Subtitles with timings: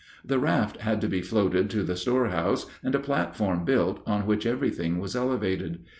[0.25, 4.47] The raft had to be floated to the storehouse and a platform built, on which
[4.47, 5.85] everything was elevated.